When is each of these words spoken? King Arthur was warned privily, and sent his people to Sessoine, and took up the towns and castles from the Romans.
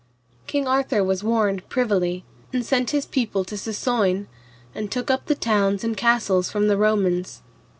King 0.47 0.67
Arthur 0.67 1.03
was 1.03 1.23
warned 1.23 1.69
privily, 1.69 2.25
and 2.51 2.65
sent 2.65 2.89
his 2.89 3.05
people 3.05 3.45
to 3.45 3.55
Sessoine, 3.55 4.25
and 4.73 4.91
took 4.91 5.11
up 5.11 5.27
the 5.27 5.35
towns 5.35 5.83
and 5.83 5.95
castles 5.95 6.49
from 6.49 6.67
the 6.67 6.75
Romans. 6.75 7.43